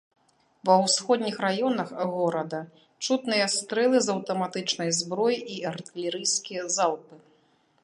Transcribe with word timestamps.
Ва 0.69 0.75
ўсходніх 0.83 1.35
раёнах 1.45 1.89
горада 2.13 2.61
чутныя 3.05 3.45
стрэлы 3.57 3.97
з 4.07 4.13
аўтаматычнай 4.15 4.89
зброі 5.03 5.37
і 5.57 5.61
артылерыйскія 5.75 6.63
залпы. 6.81 7.15